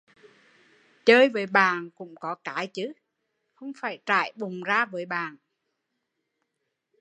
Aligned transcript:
Chơi 1.05 1.29
với 1.29 1.45
bạn 1.47 1.89
cũng 1.95 2.15
có 2.15 2.35
cái 2.43 2.67
chứ 2.67 2.93
không 3.53 3.71
phải 3.77 3.99
trải 4.05 4.33
bụng 4.35 4.63
ra 4.63 4.85
với 4.85 5.05
bạn 5.05 5.35